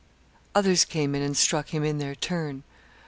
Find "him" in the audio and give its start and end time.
1.69-1.83